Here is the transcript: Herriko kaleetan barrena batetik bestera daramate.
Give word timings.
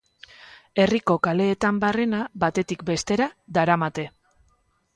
Herriko 0.83 1.17
kaleetan 1.27 1.81
barrena 1.85 2.23
batetik 2.45 2.81
bestera 2.89 3.31
daramate. 3.59 4.09